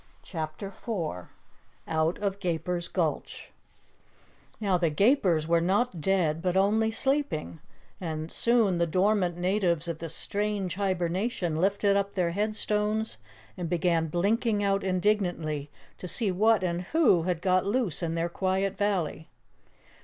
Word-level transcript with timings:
CHAPTER 0.23 0.71
4 0.71 1.29
Out 1.87 2.17
of 2.17 2.39
Gaper's 2.39 2.87
Gulch 2.87 3.51
Now 4.59 4.75
the 4.79 4.89
Gapers 4.89 5.47
were 5.47 5.61
not 5.61 6.01
dead, 6.01 6.41
but 6.41 6.57
only 6.57 6.89
sleeping, 6.89 7.59
and 7.99 8.31
soon 8.31 8.79
the 8.79 8.87
dormant 8.87 9.37
natives 9.37 9.87
of 9.87 9.99
this 9.99 10.15
strange 10.15 10.73
Hibernation 10.73 11.55
lifted 11.55 11.95
up 11.95 12.15
their 12.15 12.31
headstones 12.31 13.19
and 13.55 13.69
began 13.69 14.07
blinking 14.07 14.63
out 14.63 14.83
indignantly 14.83 15.69
to 15.99 16.07
see 16.07 16.31
what 16.31 16.63
and 16.63 16.81
who 16.93 17.21
had 17.29 17.39
got 17.39 17.63
loose 17.67 18.01
in 18.01 18.15
their 18.15 18.27
quiet 18.27 18.75
valley. 18.75 19.27